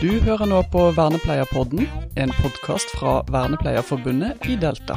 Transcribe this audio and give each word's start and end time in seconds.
Du 0.00 0.08
hører 0.24 0.48
nå 0.48 0.60
på 0.72 0.82
Vernepleierpodden, 0.96 1.82
en 2.16 2.30
podkast 2.40 2.92
fra 2.96 3.18
Vernepleierforbundet 3.28 4.46
i 4.48 4.56
Delta. 4.60 4.96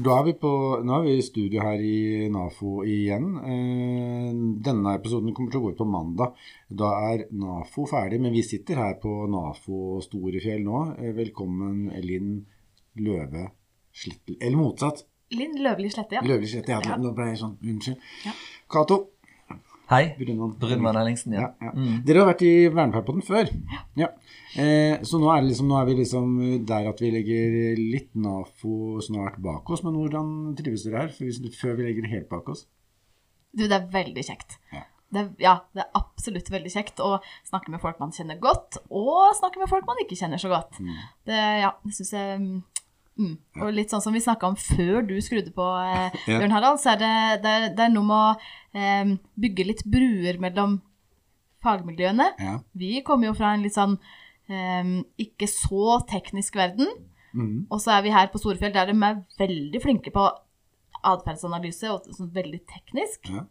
Da 0.00 0.16
er 0.20 0.24
vi 0.26 0.32
på, 0.38 0.50
nå 0.84 0.96
er 0.98 1.04
vi 1.06 1.12
i 1.18 1.22
studio 1.24 1.62
her 1.64 1.80
i 1.82 2.26
NAFO 2.32 2.80
igjen. 2.86 3.28
Eh, 3.40 4.32
Denne 4.66 4.94
episoden 4.98 5.32
kommer 5.34 5.52
til 5.52 5.60
å 5.60 5.64
gå 5.64 5.72
ut 5.74 5.78
på 5.80 5.86
mandag. 5.88 6.34
Da 6.82 6.90
er 7.12 7.24
NAFO 7.32 7.86
ferdig, 7.90 8.20
men 8.22 8.34
vi 8.34 8.42
sitter 8.46 8.80
her 8.82 8.98
på 9.02 9.14
NAFO 9.32 10.00
Storefjell 10.04 10.62
nå. 10.66 10.82
Eh, 10.98 11.14
Velkommen 11.16 11.86
Linn 12.04 12.34
Løve 13.00 13.46
Slittel 13.94 14.36
Eller 14.40 14.58
motsatt. 14.60 15.04
Linn 15.34 15.54
Løvli 15.62 15.90
Slette, 15.94 16.18
ja. 16.18 16.22
Løvli 16.26 16.48
Slette. 16.50 16.74
Ja, 16.74 16.80
Ja. 16.84 16.96
nå 16.98 17.12
ble 17.14 17.28
jeg 17.30 17.38
sånn 17.38 17.56
Unnskyld. 17.62 17.98
Ja. 18.26 18.32
Cato 18.70 18.96
Hei. 19.90 20.14
Brunvann 20.18 20.96
Ellingsen, 21.00 21.32
ja. 21.34 21.48
Ja, 21.58 21.70
ja. 21.74 21.96
Dere 22.06 22.22
har 22.22 22.28
vært 22.30 22.44
i 22.46 22.50
Vernepleierpodden 22.70 23.24
før. 23.26 23.48
Ja. 23.98 24.06
Eh, 24.54 25.00
så 25.06 25.18
nå 25.18 25.30
er, 25.34 25.40
det 25.42 25.50
liksom, 25.50 25.66
nå 25.72 25.80
er 25.80 25.88
vi 25.88 25.96
liksom 25.98 26.36
der 26.68 26.86
at 26.92 27.02
vi 27.02 27.10
legger 27.10 27.80
litt 27.80 28.12
NAFO 28.14 29.00
snart 29.02 29.40
bak 29.42 29.66
oss. 29.74 29.82
Men 29.86 29.98
hvordan 29.98 30.30
trives 30.60 30.86
dere 30.86 31.02
her, 31.06 31.10
før 31.16 31.26
vi, 31.42 31.50
før 31.58 31.74
vi 31.80 31.88
legger 31.88 32.06
det 32.06 32.12
helt 32.14 32.30
bak 32.30 32.52
oss? 32.54 32.64
Du, 33.50 33.64
det 33.66 33.74
er 33.80 33.90
veldig 33.90 34.22
kjekt. 34.30 34.60
Ja. 34.70 34.84
Det, 35.10 35.24
er- 35.24 35.42
ja, 35.42 35.56
det 35.74 35.82
er 35.82 35.90
absolutt 35.98 36.52
veldig 36.54 36.70
kjekt 36.70 37.02
å 37.02 37.16
snakke 37.50 37.72
med 37.74 37.82
folk 37.82 37.98
man 37.98 38.14
kjenner 38.14 38.38
godt, 38.38 38.78
og 38.94 39.32
snakke 39.40 39.58
med 39.58 39.72
folk 39.72 39.88
man 39.90 39.98
ikke 40.04 40.14
kjenner 40.20 40.38
så 40.38 40.52
godt. 40.52 40.78
Det, 41.26 41.40
ja, 41.64 41.72
det 41.82 41.96
synes 41.98 42.12
jeg 42.14 42.44
mm, 43.20 43.32
mm. 43.56 43.64
Og 43.64 43.74
litt 43.76 43.92
sånn 43.92 44.02
som 44.04 44.16
vi 44.16 44.22
snakka 44.24 44.48
om 44.50 44.56
før 44.58 45.04
du 45.06 45.16
skrudde 45.24 45.52
på, 45.56 45.66
eh, 45.84 46.16
Bjørn 46.28 46.54
Harald, 46.56 46.80
så 46.82 46.94
er 46.94 47.02
det, 47.02 47.12
det, 47.44 47.52
er, 47.52 47.68
det 47.76 47.86
er 47.86 47.92
noe 47.92 48.08
med 48.08 48.16
å 48.16 48.80
eh, 48.80 49.12
bygge 49.44 49.68
litt 49.68 49.84
bruer 49.88 50.40
mellom 50.42 50.80
fagmiljøene. 51.64 52.30
Ja. 52.40 52.56
Vi 52.72 53.04
kommer 53.06 53.30
jo 53.30 53.36
fra 53.36 53.52
en 53.54 53.64
litt 53.66 53.76
sånn 53.76 53.98
eh, 54.48 54.96
ikke 55.20 55.48
så 55.50 56.00
teknisk 56.10 56.58
verden. 56.60 56.88
Mm. 57.36 57.68
Og 57.70 57.78
så 57.82 57.94
er 57.94 58.04
vi 58.06 58.14
her 58.14 58.30
på 58.32 58.40
Storefjell 58.42 58.74
der 58.74 58.90
de 58.90 58.96
er 58.96 59.22
veldig 59.38 59.82
flinke 59.84 60.12
på 60.14 60.26
atferdsanalyse 61.06 61.92
og 61.92 62.08
sånn 62.16 62.32
veldig 62.34 62.62
teknisk. 62.68 63.30
Ja. 63.30 63.46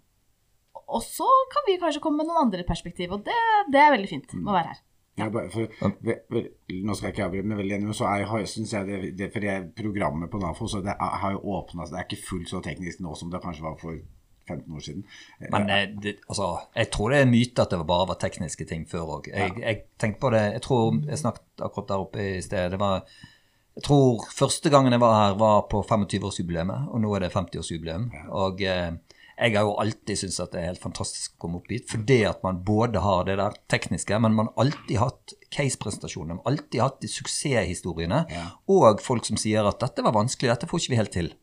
Og 0.89 1.03
så 1.05 1.27
kan 1.53 1.65
vi 1.67 1.77
kanskje 1.81 2.01
komme 2.03 2.23
med 2.23 2.29
noen 2.29 2.47
andre 2.47 2.65
perspektiv, 2.67 3.13
og 3.13 3.25
det, 3.27 3.37
det 3.73 3.81
er 3.81 3.93
veldig 3.93 4.09
fint 4.09 4.31
med 4.39 4.51
å 4.51 4.57
være 4.57 4.73
her. 4.73 4.81
Ja, 5.19 5.29
bare 5.29 5.49
for, 5.53 5.67
ve, 6.05 6.15
nå 6.83 6.95
skal 6.95 7.07
jeg 7.09 7.15
ikke 7.17 7.25
avbryte, 7.27 7.47
men 7.51 7.57
veldig 7.59 7.75
enig, 7.77 7.95
så 7.95 8.05
har- 8.27 8.45
synes 8.45 8.73
jeg 8.73 8.87
det, 8.87 9.17
det 9.17 9.31
for 9.33 9.39
det 9.45 9.57
programmet 9.75 10.29
på 10.31 10.39
NAFO 10.41 10.67
så 10.67 10.81
det 10.85 10.95
er, 10.95 11.17
har 11.23 11.31
jo 11.35 11.39
åpna 11.57 11.85
Det 11.89 11.99
er 11.99 12.07
ikke 12.07 12.23
fullt 12.29 12.49
så 12.49 12.61
teknisk 12.65 12.99
nå 13.05 13.15
som 13.15 13.31
det 13.31 13.41
kanskje 13.43 13.63
var 13.67 13.75
for 13.81 13.97
15 14.49 14.75
år 14.75 14.79
siden. 14.81 15.03
Men 15.51 15.69
eh, 15.69 15.87
det, 16.01 16.15
altså, 16.29 16.47
jeg 16.75 16.89
tror 16.91 17.09
det 17.09 17.17
er 17.19 17.21
en 17.27 17.31
myte 17.31 17.61
at 17.61 17.69
det 17.69 17.83
bare 17.87 18.07
var 18.09 18.17
tekniske 18.21 18.65
ting 18.65 18.87
før 18.89 19.11
òg. 19.19 19.27
Jeg, 19.29 19.51
jeg 19.61 19.81
tenkte 19.99 20.19
på 20.23 20.31
det 20.33 20.41
Jeg 20.53 20.61
tror 20.65 20.95
jeg 21.07 21.17
snakket 21.21 21.61
akkurat 21.61 21.87
der 21.91 22.05
oppe 22.05 22.23
i 22.37 22.41
sted. 22.41 22.71
Det 22.71 22.79
var 22.79 23.03
Jeg 23.75 23.83
tror 23.83 24.25
første 24.33 24.69
gangen 24.73 24.91
jeg 24.91 24.99
var 24.99 25.13
her, 25.27 25.35
var 25.37 25.61
på 25.69 25.83
25-årsjubileet, 25.85 26.87
og 26.89 27.01
nå 27.01 27.13
er 27.15 27.19
det 27.19 27.31
50-årsjubileum. 27.35 28.09
Og 28.31 28.61
eh, 28.61 28.91
jeg 29.39 29.55
har 29.55 29.63
jo 29.63 29.75
alltid 29.79 30.17
syntes 30.19 30.39
at 30.43 30.51
det 30.51 30.59
er 30.61 30.67
helt 30.73 30.81
fantastisk 30.83 31.35
å 31.37 31.39
komme 31.45 31.59
opp 31.61 31.69
hit, 31.71 31.85
fordi 31.89 32.17
at 32.27 32.41
man 32.43 32.57
både 32.67 32.99
har 32.99 33.23
det 33.25 33.37
der 33.39 33.55
tekniske, 33.71 34.19
men 34.19 34.35
man 34.35 34.49
har 34.51 34.65
alltid 34.65 34.97
hatt 34.99 35.33
case-presentasjoner, 35.55 36.35
man 36.35 36.41
har 36.43 36.51
alltid 36.51 36.81
hatt 36.83 36.99
de 37.01 37.07
suksesshistoriene, 37.07 38.25
Ja. 38.29 38.45
og 38.67 38.99
folk 39.01 39.25
som 39.25 39.37
sier 39.37 39.65
at 39.67 39.79
dette 39.79 40.03
var 40.03 40.11
vanskelig, 40.13 40.49
dette 40.51 40.67
får 40.67 40.79
ikke 40.83 40.89
vi 40.93 40.99
helt 41.01 41.11
til. 41.15 41.33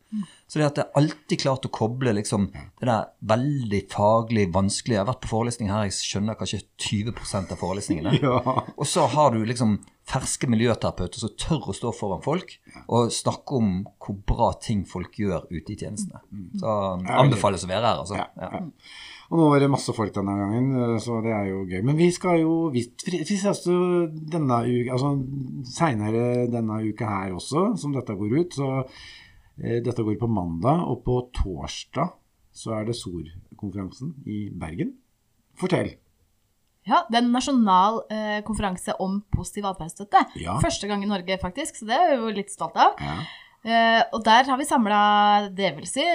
Så 0.47 0.59
det 0.61 0.67
at 0.69 0.79
er 0.79 0.93
alltid 0.95 1.41
klart 1.41 1.65
å 1.67 1.71
koble 1.73 2.13
liksom, 2.15 2.47
det 2.79 2.87
der 2.87 3.09
veldig 3.27 3.81
faglig 3.91 4.45
vanskelige 4.55 4.95
Jeg 4.95 5.03
har 5.03 5.09
vært 5.09 5.25
på 5.25 5.31
forelesning 5.33 5.71
her, 5.71 5.89
jeg 5.89 5.97
skjønner 5.97 6.37
kanskje 6.39 6.61
20% 6.87 7.53
av 7.55 7.61
forelesningene. 7.61 8.15
Ja. 8.23 8.39
Og 8.77 8.87
så 8.87 9.03
har 9.11 9.35
du 9.35 9.43
liksom 9.45 9.77
ferske 10.07 10.47
miljøterapeuter 10.47 11.19
som 11.19 11.33
tør 11.39 11.67
å 11.67 11.75
stå 11.75 11.91
foran 11.95 12.23
folk 12.23 12.53
og 12.87 13.11
snakke 13.11 13.59
om 13.59 13.73
hvor 13.99 14.15
bra 14.31 14.53
ting 14.63 14.85
folk 14.87 15.19
gjør 15.19 15.49
ute 15.51 15.73
i 15.73 15.77
tjenestene. 15.77 16.23
Så 16.61 16.77
anbefales 17.19 17.67
å 17.67 17.71
være 17.73 17.83
her, 17.91 18.01
altså. 18.05 18.19
Ja, 18.19 18.31
Ja. 18.39 18.63
Og 19.27 19.41
nå 19.41 19.49
var 19.51 19.59
det 19.59 19.67
masse 19.67 19.91
folk 19.91 20.13
denne 20.15 20.37
gangen, 20.39 20.99
så 21.03 21.17
det 21.19 21.33
er 21.35 21.49
jo 21.49 21.65
gøy. 21.67 21.81
Men 21.83 21.97
vi 21.99 22.07
skal 22.15 22.39
jo 22.39 22.69
Vi, 22.71 22.85
vi 23.11 23.25
ses 23.27 23.65
jo 23.67 24.07
denne 24.07 24.61
uka, 24.63 24.95
altså 24.95 25.09
seinere 25.67 26.45
denne 26.47 26.79
uka 26.87 27.09
her 27.11 27.35
også, 27.35 27.73
som 27.81 27.91
dette 27.95 28.15
går 28.15 28.37
ut. 28.37 28.55
Så 28.55 28.69
dette 29.57 30.03
går 30.05 30.17
på 30.21 30.27
mandag, 30.29 30.83
og 30.87 31.03
på 31.05 31.19
torsdag 31.33 32.11
så 32.57 32.73
er 32.79 32.85
det 32.89 32.95
SOR-konferansen 32.97 34.15
i 34.29 34.47
Bergen. 34.53 34.95
Fortell. 35.57 35.95
Ja, 36.87 37.01
Det 37.09 37.17
er 37.19 37.23
en 37.25 37.33
nasjonal 37.33 37.97
eh, 38.13 38.37
konferanse 38.47 38.93
om 39.03 39.19
positiv 39.33 39.65
atferdsstøtte. 39.67 40.21
Ja. 40.39 40.55
Første 40.63 40.87
gang 40.87 41.03
i 41.03 41.09
Norge, 41.09 41.35
faktisk, 41.41 41.75
så 41.81 41.87
det 41.89 41.97
er 41.97 42.13
vi 42.13 42.19
jo 42.21 42.29
litt 42.37 42.53
stolt 42.53 42.77
av. 42.79 42.95
Ja. 43.03 43.17
Eh, 43.67 44.03
og 44.15 44.21
der 44.23 44.47
har 44.47 44.57
vi 44.61 44.67
samla, 44.69 45.01
det 45.57 45.73
vil 45.75 45.89
si, 45.89 46.05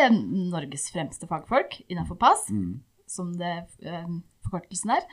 Norges 0.49 0.87
fremste 0.95 1.29
fagfolk 1.29 1.81
innenfor 1.93 2.17
pass, 2.23 2.47
Mm. 2.49 2.81
som 3.07 3.35
det 3.37 3.67
eh, 3.85 4.07
forkortelsen 4.47 4.95
er. 4.97 5.05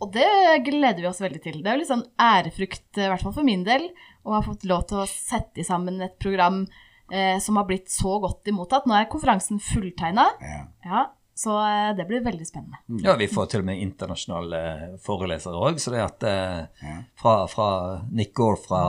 Og 0.00 0.12
det 0.14 0.28
gleder 0.68 1.00
vi 1.02 1.08
oss 1.10 1.20
veldig 1.24 1.42
til. 1.42 1.58
Det 1.62 1.66
er 1.72 1.74
jo 1.74 1.82
litt 1.82 1.90
sånn 1.90 2.06
ærefrukt, 2.22 2.86
i 3.00 3.08
hvert 3.10 3.24
fall 3.24 3.34
for 3.34 3.42
min 3.48 3.64
del, 3.66 3.88
å 4.22 4.36
ha 4.36 4.42
fått 4.46 4.62
lov 4.68 4.86
til 4.86 5.02
å 5.02 5.08
sette 5.10 5.64
sammen 5.66 5.98
et 6.04 6.14
program 6.22 6.66
eh, 7.12 7.38
som 7.42 7.56
har 7.56 7.66
blitt 7.68 7.90
så 7.90 8.18
godt 8.22 8.48
imottatt. 8.50 8.86
Nå 8.86 8.96
er 8.96 9.10
konferansen 9.10 9.60
fulltegna, 9.62 10.26
Ja. 10.40 10.58
ja, 10.84 11.04
så 11.36 11.58
eh, 11.60 11.90
det 11.96 12.06
blir 12.08 12.24
veldig 12.24 12.46
spennende. 12.48 12.78
Ja, 13.04 13.16
vi 13.20 13.28
får 13.28 13.50
til 13.52 13.60
og 13.60 13.68
med 13.68 13.82
internasjonale 13.84 14.60
forelesere 15.04 15.60
òg. 15.60 15.78
Så 15.82 15.92
det 15.92 16.00
at 16.04 16.24
eh, 16.24 16.88
fra, 17.20 17.34
fra 17.52 17.68
Nick 18.10 18.32
Gore 18.34 18.56
fra, 18.56 18.82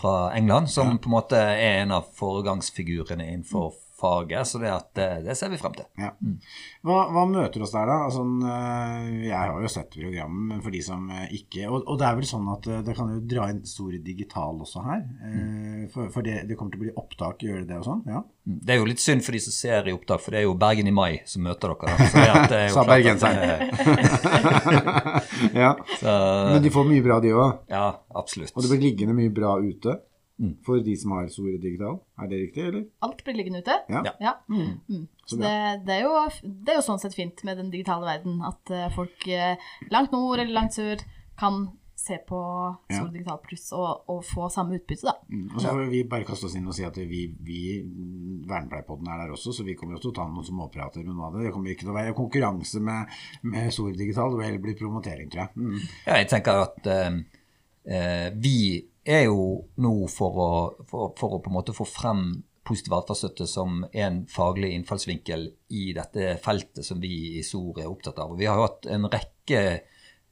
fra 0.00 0.16
England, 0.34 0.70
som 0.70 0.98
på 0.98 1.10
en 1.10 1.16
måte 1.18 1.38
er 1.38 1.82
en 1.84 1.94
av 1.98 2.10
foregangsfigurene 2.18 3.28
innenfor 3.30 3.74
faget, 4.02 4.46
så 4.48 4.56
det, 4.62 4.70
at, 4.72 4.98
eh, 4.98 5.18
det 5.24 5.34
ser 5.38 5.48
vi 5.52 5.58
frem 5.60 5.74
til. 5.76 5.86
Ja. 6.00 6.10
Hva, 6.82 6.98
hva 7.14 7.22
møter 7.30 7.62
oss 7.62 7.74
der, 7.74 7.86
da? 7.88 7.96
Altså, 8.08 8.22
eh, 8.50 9.02
jeg 9.28 9.38
har 9.38 9.62
jo 9.62 9.68
sett 9.70 9.90
programmet, 9.94 10.44
men 10.50 10.58
for 10.64 10.70
de 10.74 10.80
som 10.84 11.00
eh, 11.12 11.28
ikke 11.38 11.62
Og, 11.70 11.78
og 11.86 11.94
det 12.00 12.06
er 12.08 12.16
vel 12.18 12.28
sånn 12.28 12.48
at 12.52 12.64
det 12.86 12.94
kan 12.98 13.08
jo 13.12 13.18
dra 13.28 13.42
inn 13.52 13.62
stor 13.68 13.90
digital 14.02 14.54
også 14.64 14.78
her? 14.86 15.00
Mm. 15.22 15.82
For, 15.92 16.02
for 16.14 16.22
det, 16.26 16.36
det 16.48 16.56
kommer 16.58 16.72
til 16.74 16.80
å 16.82 16.84
bli 16.86 16.96
opptak, 17.04 17.36
gjør 17.46 17.58
det 17.62 17.68
det 17.70 17.78
og 17.80 17.86
sånn? 17.88 18.02
Ja. 18.10 18.20
Det 18.42 18.72
er 18.74 18.78
jo 18.80 18.88
litt 18.88 19.02
synd 19.02 19.22
for 19.22 19.32
de 19.36 19.40
som 19.44 19.54
ser 19.54 19.86
i 19.86 19.94
opptak, 19.94 20.20
for 20.24 20.30
det 20.34 20.40
er 20.42 20.46
jo 20.48 20.58
Bergen 20.58 20.90
i 20.90 20.94
mai 20.94 21.12
som 21.28 21.44
møter 21.46 21.66
dere. 21.72 21.92
Da. 21.92 21.96
Så 22.10 22.16
det 22.50 22.58
er 22.58 22.66
jo 22.66 22.74
Sa 22.76 22.82
bergenseren. 22.88 23.38
ja. 25.64 25.70
så, 26.00 26.10
Men 26.56 26.64
de 26.64 26.70
får 26.74 26.84
mye 26.88 27.04
bra, 27.04 27.16
de 27.22 27.30
òg. 27.36 27.50
ja, 27.70 27.86
absolutt. 28.18 28.54
Og 28.56 28.60
det 28.64 28.70
blir 28.74 28.82
liggende 28.88 29.14
mye 29.16 29.32
bra 29.34 29.50
ute 29.62 29.92
for 30.66 30.82
de 30.82 30.94
som 30.98 31.12
har 31.16 31.28
Store 31.32 31.58
digital. 31.62 32.00
Er 32.18 32.30
det 32.30 32.40
riktig, 32.46 32.64
eller? 32.70 32.86
Alt 33.06 33.24
blir 33.24 33.36
liggende 33.38 33.62
ute. 33.62 33.76
Ja. 33.92 34.02
Ja. 34.20 34.32
Mm. 34.48 34.80
Så 35.26 35.36
Så 35.36 35.42
det, 35.42 35.52
det, 35.86 35.98
er 36.00 36.02
jo, 36.08 36.16
det 36.42 36.74
er 36.74 36.80
jo 36.80 36.86
sånn 36.88 37.02
sett 37.02 37.14
fint 37.14 37.44
med 37.46 37.60
den 37.60 37.70
digitale 37.70 38.08
verden, 38.08 38.40
at 38.46 38.72
eh, 38.74 38.88
folk 38.96 39.28
eh, 39.28 39.54
langt 39.92 40.12
nord 40.14 40.40
eller 40.42 40.52
langt 40.56 40.74
sør 40.74 41.04
kan 41.38 41.70
se 42.02 42.16
på 42.26 42.38
Ja. 42.90 42.98
Sol 42.98 43.12
Digital 43.14 43.38
Pluss 43.44 43.68
og, 43.78 44.08
og 44.10 44.24
få 44.26 44.48
samme 44.50 44.74
utbytte, 44.80 45.06
da. 45.06 45.14
Mm. 45.30 45.44
Og 45.54 45.60
så 45.62 45.70
får 45.70 45.90
vi 45.92 46.00
bare 46.10 46.26
kaste 46.26 46.48
oss 46.48 46.56
inn 46.58 46.66
og 46.66 46.74
si 46.74 46.82
at 46.86 46.96
vi, 46.98 47.20
vi 47.46 47.60
Vernepleierpodden 48.48 49.10
er 49.12 49.22
der 49.22 49.34
også, 49.36 49.52
så 49.54 49.66
vi 49.66 49.76
kommer 49.78 49.96
jo 49.96 50.02
til 50.02 50.10
å 50.10 50.16
ta 50.16 50.26
noen 50.26 50.46
småprater 50.46 51.04
med 51.06 51.14
noe 51.14 51.28
av 51.28 51.36
det. 51.36 51.46
Det 51.46 51.52
kommer 51.54 51.70
ikke 51.70 51.84
til 51.86 51.92
å 51.92 51.98
være 52.00 52.16
konkurranse 52.18 52.82
med, 52.82 53.12
med 53.46 53.70
Stor 53.74 53.92
Digital, 53.94 54.32
det 54.32 54.40
vil 54.40 54.48
heller 54.50 54.64
bli 54.66 54.74
promotering, 54.80 55.30
tror 55.30 55.44
jeg. 55.44 55.54
Mm. 55.62 55.78
Ja, 56.08 56.16
jeg 56.18 56.30
tenker 56.32 56.64
at 56.64 56.90
eh, 56.90 57.20
eh, 57.86 58.28
vi 58.42 58.56
er 59.04 59.26
jo 59.26 59.68
nå 59.82 59.92
for 60.10 60.38
å, 60.38 60.50
for, 60.88 61.12
for 61.18 61.36
å 61.36 61.42
på 61.42 61.50
en 61.50 61.56
måte 61.58 61.74
få 61.76 61.86
frem 61.88 62.42
positiv 62.66 62.94
atferdsstøtte 62.94 63.46
som 63.50 63.82
en 63.90 64.20
faglig 64.30 64.70
innfallsvinkel 64.76 65.48
i 65.74 65.88
dette 65.96 66.36
feltet 66.44 66.86
som 66.86 67.00
vi 67.02 67.40
i 67.40 67.42
SOR 67.42 67.80
er 67.82 67.90
opptatt 67.90 68.20
av. 68.22 68.34
Og 68.34 68.38
vi 68.38 68.46
har 68.46 68.60
jo 68.60 68.68
hatt 68.68 68.86
en 68.94 69.08
rekke 69.10 69.62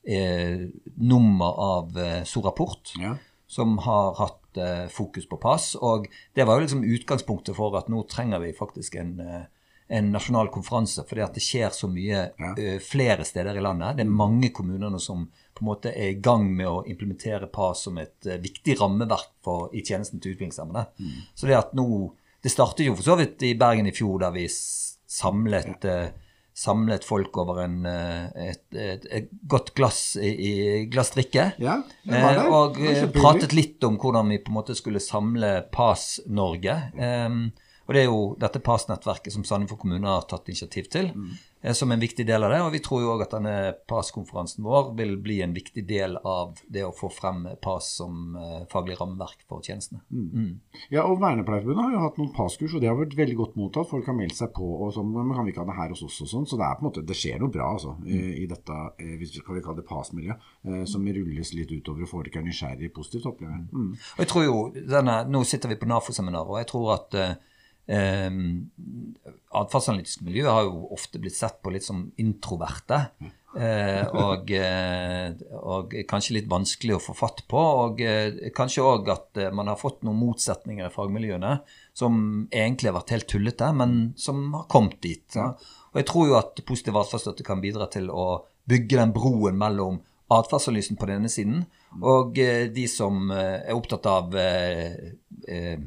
eh, 0.06 0.62
nummer 0.96 1.58
av 1.66 1.98
eh, 1.98 2.20
SOR-rapport 2.22 2.94
Ja. 3.02 3.16
som 3.50 3.78
har 3.82 4.14
hatt 4.20 4.60
eh, 4.62 4.86
fokus 4.94 5.26
på 5.26 5.40
pass. 5.42 5.72
Og 5.74 6.06
det 6.38 6.46
var 6.46 6.58
jo 6.60 6.68
liksom 6.68 6.86
utgangspunktet 6.86 7.58
for 7.58 7.74
at 7.80 7.90
nå 7.90 8.04
trenger 8.10 8.44
vi 8.46 8.54
faktisk 8.54 8.94
en, 9.02 9.16
eh, 9.20 9.48
en 9.90 10.12
nasjonal 10.14 10.48
konferanse, 10.54 11.02
fordi 11.08 11.22
at 11.24 11.34
det 11.34 11.42
skjer 11.42 11.72
så 11.74 11.88
mye 11.90 12.20
Ja. 12.38 12.52
eh, 12.56 12.78
flere 12.78 13.24
steder 13.26 13.56
i 13.58 13.60
landet. 13.64 13.96
Det 13.98 14.04
er 14.06 14.10
mange 14.10 14.50
kommuner 14.54 14.90
nå 14.90 15.00
som 15.02 15.24
på 15.54 15.64
en 15.64 15.66
måte 15.66 15.90
er 15.92 16.12
i 16.12 16.20
gang 16.22 16.44
med 16.56 16.66
å 16.70 16.84
implementere 16.86 17.48
PAS 17.52 17.82
som 17.88 17.98
et 17.98 18.26
eh, 18.26 18.38
viktig 18.38 18.78
rammeverk 18.80 19.32
for, 19.44 19.68
i 19.74 19.82
tjenesten 19.82 20.20
til 20.22 20.36
utviklingshemmede. 20.36 20.86
Så 21.34 21.46
det 21.50 21.58
at 21.58 21.74
nå 21.74 22.12
Det 22.42 22.48
startet 22.54 22.86
jo 22.86 22.94
for 22.96 23.02
så 23.04 23.16
vidt 23.18 23.42
i 23.44 23.50
Bergen 23.54 23.86
i 23.86 23.92
fjor, 23.92 24.18
der 24.22 24.30
vi 24.32 24.46
samlet 24.48 25.84
eh, 25.84 26.08
samlet 26.60 27.04
folk 27.06 27.36
over 27.40 27.62
en, 27.64 27.76
et, 27.86 28.62
et, 28.76 29.04
et 29.10 29.28
godt 29.48 29.70
glass 29.78 30.16
i, 30.20 30.28
i 30.28 30.52
glass 30.92 31.12
drikke. 31.14 31.52
Ja, 31.62 31.78
var 32.04 32.40
og 32.50 32.74
Det 32.76 32.82
kjempehyggelig. 32.96 33.12
pratet 33.22 33.54
litt 33.56 33.84
om 33.86 33.96
hvordan 34.02 34.28
vi 34.28 34.38
på 34.44 34.50
en 34.52 34.58
måte 34.58 34.74
skulle 34.76 35.00
samle 35.00 35.52
PAS 35.72 36.20
Norge. 36.28 36.74
Em, 37.00 37.46
og 37.90 37.96
det 37.96 38.04
er 38.04 38.06
jo 38.06 38.18
dette 38.38 38.60
PAS-nettverket 38.62 39.34
som 39.34 39.42
Sandefjord 39.42 39.80
kommune 39.82 40.06
har 40.06 40.22
tatt 40.30 40.46
initiativ 40.46 40.86
til. 40.94 41.08
mm. 41.10 41.74
som 41.74 41.90
en 41.90 42.00
viktig 42.00 42.22
del 42.26 42.44
av 42.46 42.52
det. 42.52 42.60
Og 42.62 42.70
vi 42.72 42.78
tror 42.78 43.00
jo 43.02 43.08
òg 43.16 43.24
at 43.24 43.32
denne 43.34 43.54
PAS-konferansen 43.90 44.62
vår 44.62 44.92
vil 44.96 45.16
bli 45.18 45.40
en 45.42 45.52
viktig 45.52 45.82
del 45.88 46.14
av 46.22 46.60
det 46.70 46.84
å 46.86 46.92
få 46.94 47.10
frem 47.10 47.48
PAS 47.60 47.88
som 47.98 48.36
eh, 48.38 48.62
faglig 48.70 48.94
rammeverk 49.00 49.42
for 49.50 49.66
tjenestene. 49.66 50.04
Mm. 50.06 50.60
Ja, 50.94 51.02
og 51.02 51.18
Vernepleierforbundet 51.18 51.82
har 51.82 51.96
jo 51.96 52.04
hatt 52.04 52.22
noen 52.22 52.30
PAS-kurs, 52.36 52.78
og 52.78 52.84
det 52.84 52.92
har 52.92 52.96
vært 53.00 53.18
veldig 53.18 53.36
godt 53.42 53.58
mottatt. 53.58 53.90
Folk 53.90 54.06
har 54.06 54.18
meldt 54.20 54.38
seg 54.38 54.54
på, 54.54 54.70
og 54.86 54.94
sånn, 54.94 55.10
men 55.10 55.34
kan 55.34 55.50
vi 55.50 55.56
ikke 55.56 55.66
ha 55.66 55.72
det 55.72 55.78
her 55.82 55.96
hos 55.96 56.06
oss 56.06 56.22
og 56.28 56.32
sånn? 56.36 56.46
Så 56.46 56.62
det 56.62 56.70
er 56.70 56.78
på 56.78 56.86
en 56.86 56.90
måte, 56.92 57.06
det 57.10 57.18
skjer 57.18 57.42
noe 57.42 57.56
bra 57.58 57.74
altså, 57.74 57.98
i, 58.06 58.22
i 58.44 58.48
dette, 58.54 58.80
eh, 59.02 59.14
hvis 59.18 59.34
vi 59.34 59.44
kan 59.50 59.58
kalle 59.66 59.82
det 59.82 59.88
PAS-miljøet, 59.90 60.50
eh, 60.70 60.82
som 60.94 61.10
rulles 61.18 61.54
litt 61.58 61.74
utover 61.74 62.06
og 62.06 62.14
folk 62.14 62.38
er 62.38 62.46
nysgjerrig 62.46 62.94
positivt, 62.94 63.26
opplever 63.34 63.58
jeg. 63.58 63.68
Mm. 63.74 63.92
Og 63.98 64.24
jeg 64.24 64.30
tror 64.30 64.46
jo, 64.46 64.58
denne, 64.78 65.22
Nå 65.26 65.42
sitter 65.42 65.74
vi 65.74 65.82
på 65.82 65.90
NAFO-seminar, 65.90 66.46
og 66.46 66.62
jeg 66.62 66.70
tror 66.70 66.94
at 67.00 67.22
eh, 67.90 68.30
atferdsanalytiske 68.30 69.60
atferdsanalytisk 69.60 70.24
miljø 70.26 70.46
har 70.46 70.64
jo 70.68 70.88
ofte 70.94 71.20
blitt 71.22 71.36
sett 71.36 71.60
på 71.62 71.72
litt 71.74 71.86
som 71.86 72.04
introverte. 72.22 73.00
Eh, 73.50 74.06
og, 74.14 74.50
eh, 74.54 75.32
og 75.58 75.96
kanskje 76.08 76.36
litt 76.36 76.50
vanskelig 76.50 76.94
å 76.96 77.02
få 77.02 77.16
fatt 77.18 77.42
på. 77.50 77.62
Og 77.84 78.02
eh, 78.04 78.52
kanskje 78.54 78.86
òg 78.86 79.10
at 79.10 79.40
eh, 79.42 79.50
man 79.50 79.72
har 79.72 79.80
fått 79.80 80.04
noen 80.06 80.20
motsetninger 80.20 80.86
i 80.86 80.94
fagmiljøene 80.94 81.56
som 81.98 82.20
egentlig 82.46 82.92
har 82.92 83.00
vært 83.00 83.16
helt 83.16 83.28
tullete, 83.32 83.72
men 83.74 83.98
som 84.20 84.46
har 84.54 84.68
kommet 84.70 85.00
dit. 85.02 85.26
Ja. 85.34 85.50
Og 85.90 85.98
jeg 85.98 86.10
tror 86.12 86.30
jo 86.30 86.38
at 86.38 86.62
positiv 86.68 87.00
atferdsstøtte 87.00 87.46
kan 87.46 87.62
bidra 87.64 87.90
til 87.90 88.06
å 88.14 88.44
bygge 88.70 89.00
den 89.00 89.16
broen 89.16 89.58
mellom 89.58 89.98
atferdsanalysen 90.30 90.98
på 91.00 91.10
den 91.10 91.24
ene 91.24 91.32
siden 91.32 91.64
og 91.98 92.36
de 92.38 92.84
som 92.86 93.32
er 93.34 93.74
opptatt 93.74 94.06
av 94.06 94.36
eh, 94.38 95.10
eh, 95.50 95.80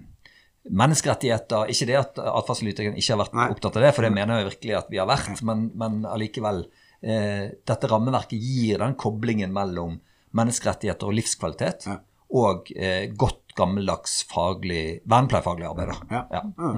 menneskerettigheter. 0.69 1.69
Ikke 1.73 1.87
det 1.89 1.97
at 1.99 2.19
atferdsanalytikeren 2.23 2.97
ikke 2.99 3.13
har 3.15 3.21
vært 3.25 3.35
Nei. 3.37 3.49
opptatt 3.51 3.77
av 3.79 3.83
det, 3.87 3.91
for 3.97 4.07
det 4.07 4.13
mener 4.15 4.39
jeg 4.41 4.49
virkelig 4.51 4.77
at 4.79 4.89
vi 4.93 5.01
har 5.01 5.09
vært, 5.09 5.41
men, 5.43 5.69
men 5.75 6.01
allikevel. 6.07 6.63
Eh, 7.03 7.49
dette 7.67 7.89
rammeverket 7.91 8.39
gir 8.39 8.79
den 8.79 8.95
koblingen 8.95 9.51
mellom 9.55 9.97
menneskerettigheter 10.33 11.09
og 11.09 11.17
livskvalitet 11.17 11.87
Ja. 11.89 11.97
og 12.33 12.71
eh, 12.75 13.09
godt 13.11 13.41
gammeldags 13.57 14.23
faglig, 14.31 15.01
vernepleiefaglig 15.05 15.67
arbeid. 15.67 15.91
Ja. 16.09 16.23
Ja. 16.31 16.43
Ja. 16.57 16.71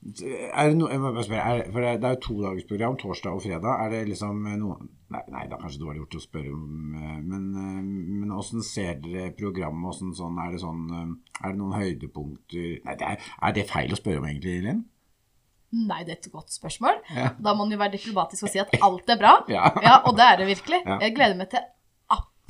Er 0.00 0.70
det, 0.70 0.78
no, 0.80 0.86
spørre, 1.22 1.42
er, 1.44 1.66
for 1.68 1.84
det, 1.84 1.98
det 2.00 2.08
er 2.08 2.14
jo 2.14 2.20
to 2.24 2.36
dagers 2.40 2.68
program, 2.68 2.96
torsdag 2.96 3.36
og 3.36 3.42
fredag. 3.44 3.82
Er 3.84 3.92
det 3.92 4.08
liksom 4.08 4.46
noe 4.56 4.78
Nei, 5.10 5.24
nei 5.26 5.40
det 5.50 5.56
er 5.56 5.62
kanskje 5.64 5.80
dårlig 5.82 6.04
gjort 6.04 6.16
å 6.16 6.22
spørre 6.22 6.52
om 6.54 6.92
eh, 6.94 7.16
Men, 7.26 7.46
eh, 7.58 7.80
men 7.82 8.30
hvordan 8.30 8.62
ser 8.62 9.00
dere 9.02 9.32
programmet? 9.34 9.82
Hvordan 9.82 10.14
sånn, 10.14 10.38
er, 10.38 10.52
det 10.54 10.60
sånn, 10.62 10.84
eh, 10.94 11.40
er 11.40 11.50
det 11.50 11.58
noen 11.58 11.74
høydepunkter 11.74 12.68
Nei, 12.86 12.94
det 13.00 13.08
er, 13.08 13.26
er 13.48 13.56
det 13.56 13.66
feil 13.68 13.90
å 13.90 13.98
spørre 13.98 14.22
om, 14.22 14.28
egentlig, 14.30 14.60
Linn? 14.68 14.84
Nei, 15.70 16.00
det 16.06 16.14
er 16.14 16.16
et 16.18 16.30
godt 16.32 16.50
spørsmål. 16.50 16.96
Ja. 17.14 17.28
Da 17.38 17.52
må 17.54 17.62
man 17.62 17.74
jo 17.74 17.78
være 17.78 17.94
diplomatisk 17.94 18.46
og 18.46 18.50
si 18.50 18.58
at 18.58 18.72
alt 18.82 19.12
er 19.12 19.18
bra. 19.20 19.36
Ja. 19.54 20.00
og 20.00 20.16
det 20.18 20.24
er 20.26 20.40
det 20.40 20.48
virkelig. 20.48 20.80
Ja. 20.82 20.96
Jeg 21.04 21.14
gleder 21.18 21.36
meg 21.38 21.52
til 21.52 21.62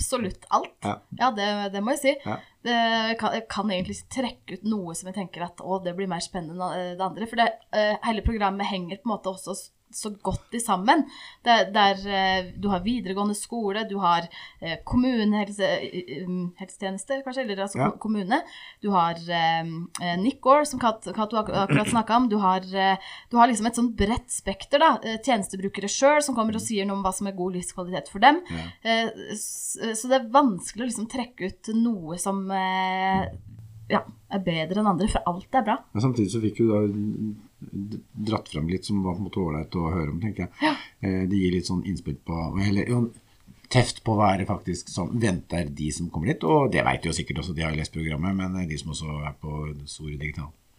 absolutt 0.00 0.47
alt. 0.49 0.88
Ja. 1.11 1.31
det, 1.37 1.49
det 1.75 1.82
må 1.85 1.94
jeg 1.94 2.02
si. 2.02 2.14
Ja. 2.25 2.38
Det 2.64 2.76
kan, 3.20 3.35
jeg 3.37 3.47
kan 3.52 3.73
egentlig 3.73 3.99
trekke 4.12 4.58
ut 4.58 4.64
noe 4.69 4.94
som 4.97 5.11
jeg 5.11 5.17
tenker 5.20 5.44
at 5.47 5.61
å, 5.61 5.79
det 5.85 5.94
blir 5.97 6.08
mer 6.11 6.25
spennende 6.25 6.70
enn 6.76 6.97
det 6.99 7.06
andre. 7.06 7.29
For 7.29 7.41
det, 7.41 7.49
eh, 7.76 7.94
hele 8.05 8.25
programmet 8.25 8.69
henger 8.69 9.00
på 9.00 9.08
en 9.08 9.14
måte 9.14 9.32
også 9.32 9.56
så 9.92 10.10
godt 10.22 10.54
i 10.54 10.60
sammen. 10.62 11.04
Der, 11.46 11.64
der 11.75 11.94
eh, 12.06 12.44
du 12.60 12.69
har 12.72 12.81
videregående 12.84 13.34
skole, 13.34 13.84
du 13.90 13.96
har 14.02 14.22
eh, 14.60 14.76
kommunehelsetjeneste, 14.87 17.22
kanskje, 17.25 17.42
eller 17.44 17.58
altså 17.64 17.78
Ja. 17.78 17.90
kommune. 17.98 18.40
Du 18.82 18.90
har 18.94 19.14
eh, 19.14 19.64
eh, 20.02 20.16
Nickor, 20.20 20.64
som 20.64 20.81
Kat- 20.81 21.06
akkurat 21.08 21.88
snakka 21.94 22.16
om. 22.16 22.28
Du 22.28 22.37
har, 22.38 22.60
eh, 22.75 22.96
du 23.31 23.37
har 23.37 23.46
liksom 23.50 23.66
et 23.66 23.75
sånn 23.76 23.92
bredt 23.96 24.31
spekter, 24.31 24.78
da. 24.78 24.92
Eh, 25.02 25.19
Tjenestebrukere 25.25 25.88
sjøl 25.90 26.22
som 26.22 26.34
kommer 26.36 26.54
og 26.54 26.60
sier 26.64 26.84
noe 26.86 26.96
om 26.98 27.02
hva 27.04 27.12
som 27.14 27.26
er 27.26 27.32
god 27.38 27.52
livskvalitet 27.58 28.08
for 28.12 28.19
dem. 28.22 28.40
Ja. 28.50 28.56
Så 29.36 30.08
det 30.08 30.16
er 30.20 30.31
vanskelig 30.32 30.84
å 30.84 30.88
liksom 30.90 31.06
trekke 31.10 31.44
ut 31.50 31.69
noe 31.76 32.19
som 32.20 32.44
eh, 32.50 33.25
ja, 33.90 34.00
er 34.31 34.38
bedre 34.44 34.81
enn 34.81 34.86
andre, 34.93 35.08
for 35.10 35.20
alt 35.26 35.54
er 35.54 35.62
bra. 35.66 35.76
Men 35.93 36.02
samtidig 36.04 36.31
så 36.32 36.40
fikk 36.43 36.56
du 36.62 36.69
da 36.70 36.78
dratt 37.60 38.48
frem 38.48 38.68
litt 38.68 38.86
som 38.88 39.02
var 39.04 39.14
på 39.16 39.22
en 39.22 39.26
måte 39.28 39.42
ålreit 39.42 39.76
å 39.76 39.90
høre 39.92 40.14
om, 40.14 40.20
tenker 40.22 40.46
jeg. 40.46 40.76
Eh, 41.00 41.26
Det 41.28 41.36
gir 41.36 41.52
litt 41.52 41.68
sånn 41.68 41.84
innspill 41.86 42.16
på 42.24 42.38
eller, 42.66 42.88
jo, 42.88 43.10
Teft 43.70 44.00
på 44.02 44.16
hva 44.18 44.32
er 44.32 44.40
det 44.40 44.48
faktisk 44.48 44.88
som 44.90 45.12
venter 45.22 45.68
de 45.70 45.92
som 45.94 46.08
kommer 46.10 46.32
dit. 46.32 46.42
Og 46.42 46.72
det 46.72 46.82
vet 46.82 47.04
jo 47.06 47.12
sikkert 47.14 47.38
også, 47.38 47.52
de 47.54 47.62
har 47.62 47.76
lest 47.78 47.94
programmet, 47.94 48.34
men 48.34 48.56
eh, 48.58 48.66
de 48.66 48.78
som 48.80 48.90
også 48.90 49.20
er 49.28 49.36
på 49.38 49.60
store 49.86 50.16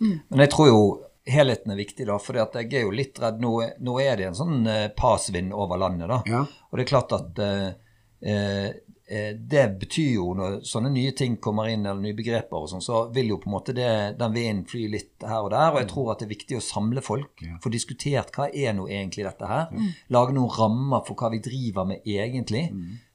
Mm. 0.01 0.17
Men 0.33 0.39
jeg 0.41 0.49
tror 0.49 0.67
jo 0.67 0.81
helheten 1.29 1.71
er 1.71 1.77
viktig, 1.77 2.07
da. 2.09 2.17
For 2.19 2.33
jeg 2.33 2.73
er 2.73 2.81
jo 2.81 2.91
litt 2.91 3.19
redd. 3.21 3.39
Nå, 3.39 3.51
nå 3.79 3.97
er 4.01 4.17
det 4.17 4.27
en 4.31 4.35
sånn 4.35 4.67
eh, 4.67 4.87
pasvind 4.97 5.53
over 5.53 5.77
landet, 5.77 6.09
da. 6.09 6.21
Ja. 6.25 6.41
Og 6.71 6.77
det 6.79 6.85
er 6.85 6.89
klart 6.89 7.13
at 7.15 7.41
eh, 7.45 7.67
eh, 8.25 8.67
det 9.11 9.63
betyr 9.81 10.13
jo 10.13 10.29
når 10.37 10.61
sånne 10.67 10.91
nye 10.93 11.11
ting 11.17 11.35
kommer 11.43 11.67
inn, 11.67 11.83
eller 11.83 11.99
nye 11.99 12.15
begreper 12.15 12.63
og 12.63 12.69
sånn, 12.71 12.83
så 12.83 13.03
vil 13.11 13.33
jo 13.33 13.39
på 13.41 13.49
en 13.49 13.55
måte 13.57 13.75
det, 13.75 13.89
den 14.19 14.35
vinden 14.35 14.65
fly 14.69 14.85
litt 14.93 15.25
her 15.27 15.43
og 15.43 15.51
der. 15.51 15.73
Og 15.73 15.79
jeg 15.81 15.89
tror 15.91 16.11
at 16.13 16.21
det 16.21 16.27
er 16.29 16.33
viktig 16.33 16.59
å 16.59 16.63
samle 16.63 17.03
folk. 17.03 17.43
Ja. 17.43 17.59
Få 17.63 17.71
diskutert 17.73 18.31
hva 18.35 18.47
er 18.47 18.75
nå 18.77 18.87
egentlig 18.87 19.27
dette 19.27 19.49
her. 19.49 19.71
Lage 20.15 20.35
noen 20.37 20.53
rammer 20.55 21.03
for 21.07 21.19
hva 21.19 21.31
vi 21.33 21.41
driver 21.43 21.89
med 21.91 22.07
egentlig. 22.07 22.67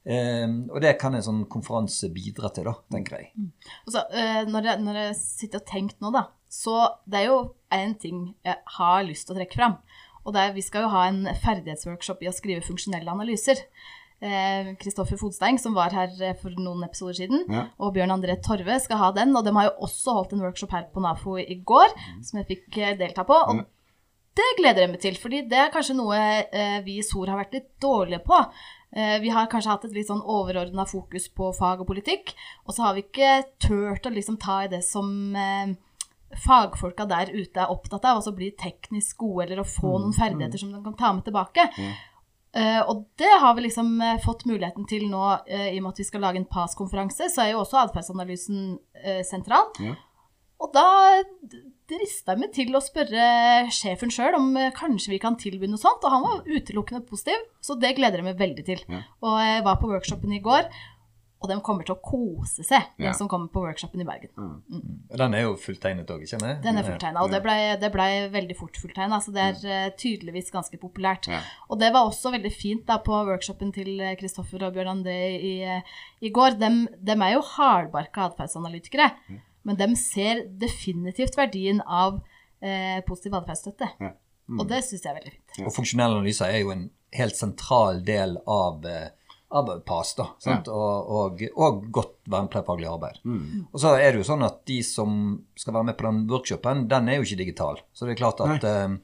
Um, 0.07 0.59
og 0.71 0.79
det 0.85 0.93
kan 1.01 1.17
en 1.17 1.25
sånn 1.25 1.41
konferanse 1.51 2.07
bidra 2.15 2.51
til, 2.55 2.69
da, 2.69 2.77
tenker 2.93 3.19
jeg. 3.19 3.49
Og 3.83 3.91
så, 3.95 4.05
eh, 4.15 4.45
når, 4.47 4.69
jeg, 4.69 4.83
når 4.85 4.99
jeg 5.01 5.15
sitter 5.19 5.59
og 5.59 5.67
tenker 5.67 5.99
nå, 6.03 6.13
da, 6.15 6.27
så 6.47 6.77
det 7.09 7.23
er 7.23 7.31
jo 7.31 7.39
én 7.75 7.97
ting 7.99 8.29
jeg 8.45 8.61
har 8.77 9.01
lyst 9.03 9.27
til 9.27 9.35
å 9.35 9.41
trekke 9.41 9.59
fram. 9.59 9.75
Og 10.27 10.35
det 10.35 10.43
er, 10.43 10.55
vi 10.55 10.63
skal 10.63 10.85
jo 10.85 10.91
ha 10.91 11.05
en 11.07 11.27
ferdighetsworkshop 11.43 12.23
i 12.23 12.29
å 12.31 12.35
skrive 12.35 12.63
funksjonelle 12.65 13.11
analyser. 13.11 13.61
Kristoffer 14.81 15.17
Fodstein, 15.19 15.59
som 15.61 15.75
var 15.77 15.93
her 15.93 16.09
eh, 16.25 16.33
for 16.41 16.49
noen 16.57 16.83
episoder 16.87 17.13
siden, 17.19 17.43
Ja. 17.53 17.67
og 17.79 17.93
Bjørn 17.93 18.09
André 18.15 18.35
Torve 18.41 18.79
skal 18.81 18.97
ha 18.97 19.11
den. 19.11 19.35
Og 19.37 19.43
de 19.45 19.53
har 19.53 19.69
jo 19.69 19.75
også 19.87 20.13
holdt 20.17 20.33
en 20.33 20.41
workshop 20.41 20.71
her 20.71 20.87
på 20.93 20.99
NAFO 21.03 21.37
i 21.37 21.59
går, 21.63 21.93
som 22.23 22.39
jeg 22.41 22.47
fikk 22.47 22.77
eh, 22.81 22.95
delta 22.97 23.23
på. 23.23 23.33
Og 23.53 23.65
det 24.37 24.47
gleder 24.59 24.81
jeg 24.85 24.89
meg 24.91 24.99
til, 25.01 25.15
fordi 25.17 25.43
det 25.49 25.57
er 25.57 25.71
kanskje 25.73 25.95
noe 25.97 26.17
eh, 26.17 26.81
vi 26.85 26.97
i 26.99 27.05
SOR 27.05 27.27
har 27.33 27.39
vært 27.43 27.53
litt 27.57 27.69
dårlige 27.81 28.19
på. 28.25 28.37
Eh, 28.93 29.17
vi 29.21 29.29
har 29.33 29.47
kanskje 29.51 29.69
hatt 29.73 29.85
et 29.85 29.93
litt 29.97 30.07
sånn 30.07 30.21
overordna 30.21 30.85
fokus 30.87 31.25
på 31.33 31.49
fag 31.57 31.81
og 31.81 31.87
politikk, 31.89 32.33
og 32.65 32.73
så 32.73 32.85
har 32.87 32.93
vi 32.97 33.03
ikke 33.05 33.31
turt 33.59 34.05
å 34.05 34.13
liksom 34.13 34.37
ta 34.41 34.63
i 34.65 34.69
det 34.71 34.83
som 34.85 35.35
eh, 35.35 35.73
fagfolka 36.45 37.05
der 37.09 37.29
ute 37.33 37.59
er 37.63 37.71
opptatt 37.71 38.05
av, 38.05 38.19
altså 38.19 38.33
bli 38.35 38.51
teknisk 38.59 39.17
gode 39.23 39.45
eller 39.47 39.61
å 39.63 39.67
få 39.67 39.97
noen 39.99 40.13
ferdigheter 40.15 40.59
som 40.61 40.71
de 40.73 40.81
kan 40.85 40.95
ta 40.99 41.11
med 41.17 41.25
tilbake. 41.27 41.67
Eh, 41.77 42.05
og 42.89 43.05
det 43.21 43.29
har 43.41 43.55
vi 43.57 43.67
liksom 43.67 43.95
eh, 44.01 44.19
fått 44.23 44.45
muligheten 44.49 44.87
til 44.89 45.07
nå, 45.11 45.23
eh, 45.45 45.71
i 45.73 45.77
og 45.79 45.85
med 45.85 45.93
at 45.93 46.01
vi 46.01 46.07
skal 46.07 46.23
lage 46.25 46.41
en 46.41 46.49
PAS-konferanse, 46.49 47.29
så 47.33 47.43
er 47.43 47.53
jo 47.53 47.61
også 47.61 47.81
atferdsanalysen 47.83 48.61
eh, 49.03 49.23
sentral. 49.27 49.69
Ja. 49.83 49.95
Og 50.57 50.71
da 50.73 50.87
drista 51.87 52.33
jeg 52.33 52.41
meg 52.41 52.53
til 52.55 52.75
å 52.75 52.81
spørre 52.83 53.27
sjefen 53.73 54.11
sjøl 54.13 54.35
om 54.39 54.49
eh, 54.59 54.73
kanskje 54.75 55.13
vi 55.13 55.21
kan 55.23 55.37
tilby 55.39 55.69
noe 55.69 55.81
sånt, 55.81 56.03
og 56.03 56.13
han 56.13 56.25
var 56.25 56.49
utelukkende 56.49 57.05
positiv, 57.07 57.45
så 57.63 57.77
det 57.79 57.93
gleder 57.99 58.21
jeg 58.21 58.27
meg 58.27 58.41
veldig 58.41 58.65
til. 58.67 58.83
Ja. 58.91 59.03
Og 59.23 59.37
jeg 59.43 59.65
var 59.67 59.79
på 59.81 59.91
workshopen 59.91 60.33
i 60.35 60.41
går, 60.43 60.67
og 61.37 61.49
de 61.51 61.57
kommer 61.61 61.85
til 61.85 61.93
å 61.93 62.01
kose 62.01 62.63
seg, 62.65 62.87
de 62.97 63.05
Ja. 63.05 63.13
som 63.13 63.27
kommer 63.29 63.47
på 63.53 63.61
workshopen 63.61 64.01
i 64.01 64.05
Bergen. 64.07 64.31
Den 65.13 65.33
er 65.33 65.41
jo 65.45 65.55
fulltegnet 65.55 66.09
òg, 66.09 66.23
ikke 66.25 66.39
sant? 66.39 66.63
Den 66.63 66.77
er 66.77 66.83
fulltegna, 66.83 67.21
og 67.21 67.29
det 67.31 67.43
ble, 67.43 67.77
det 67.77 67.91
ble 67.93 68.07
veldig 68.33 68.57
fort 68.57 68.77
fulltegna. 68.77 69.19
Så 69.21 69.31
det 69.35 69.43
er 69.43 69.57
mm. 69.61 69.97
tydeligvis 70.01 70.49
ganske 70.51 70.77
populært. 70.81 71.29
Ja. 71.29 71.41
Og 71.69 71.79
det 71.79 71.91
var 71.93 72.09
også 72.09 72.31
veldig 72.33 72.53
fint 72.53 72.87
da 72.87 72.97
på 72.97 73.13
workshopen 73.29 73.71
til 73.75 73.99
eh, 74.01 74.15
Kristoffer 74.17 74.65
og 74.65 74.73
Bjørn 74.73 74.97
André 74.97 75.19
i, 75.37 75.53
eh, 75.61 75.81
i 76.21 76.33
går. 76.33 76.57
De, 76.57 76.71
de, 76.97 77.17
er 77.17 77.35
jo 77.35 77.45
hardbarka 77.53 78.31
atferdsanalytikere, 78.31 79.11
men 79.63 79.77
de 79.77 79.91
ser 79.95 80.47
definitivt 80.57 81.37
verdien 81.37 81.83
av 81.85 82.21
eh, 82.61 83.03
positiv 83.05 83.37
atferdsstøtte. 83.37 83.93
Ja. 84.01 84.15
Og 84.57 84.67
det 84.69 84.83
syns 84.87 85.03
jeg 85.03 85.11
er 85.11 85.19
veldig 85.19 85.33
fint. 85.33 85.65
Og 85.67 85.73
funksjonell 85.75 86.17
analyser 86.17 86.49
er 86.53 86.63
jo 86.63 86.71
en 86.71 86.87
helt 87.17 87.37
sentral 87.37 88.01
del 88.05 88.37
av, 88.47 88.85
eh, 88.85 89.09
PAS, 89.49 90.13
da. 90.17 90.25
Sant? 90.43 90.67
Og, 90.67 91.11
og, 91.17 91.43
og 91.55 91.83
godt 91.93 92.15
vernepleierfaglig 92.27 92.89
arbeid. 92.91 93.19
Og 93.71 93.79
så 93.79 93.93
er 93.95 94.11
det 94.11 94.21
jo 94.21 94.27
sånn 94.27 94.43
at 94.47 94.63
de 94.67 94.81
som 94.83 95.37
skal 95.55 95.77
være 95.77 95.91
med 95.91 95.97
på 95.99 96.07
den 96.07 96.25
workshopen, 96.31 96.87
den 96.91 97.07
er 97.07 97.19
jo 97.19 97.27
ikke 97.27 97.43
digital. 97.43 97.79
Så 97.95 98.05
det 98.07 98.15
er 98.15 98.21
klart 98.21 98.43
at 98.43 98.67
eh, 98.67 98.97